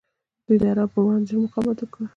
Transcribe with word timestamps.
دوی 0.45 0.57
د 0.61 0.63
عربو 0.71 0.91
پر 0.93 0.99
وړاندې 1.03 1.27
ډیر 1.29 1.39
مقاومت 1.43 1.77
وکړ 1.81 2.03